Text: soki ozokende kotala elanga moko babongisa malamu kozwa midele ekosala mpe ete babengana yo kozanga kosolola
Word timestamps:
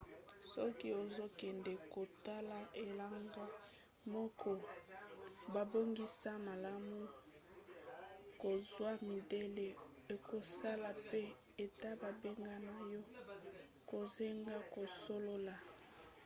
soki 0.51 0.89
ozokende 1.01 1.73
kotala 1.93 2.59
elanga 2.83 3.45
moko 4.13 4.51
babongisa 5.53 6.31
malamu 6.47 6.99
kozwa 8.41 8.91
midele 9.09 9.67
ekosala 10.13 10.89
mpe 11.05 11.23
ete 11.63 11.89
babengana 12.01 12.73
yo 12.93 13.01
kozanga 13.89 14.55
kosolola 14.73 15.55